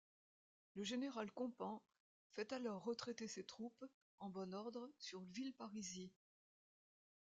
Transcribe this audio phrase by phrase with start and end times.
[0.73, 1.83] Le général Compans,
[2.33, 3.85] fait alors retraiter ses troupes,
[4.17, 6.09] en bon ordre, sur Villeparisis.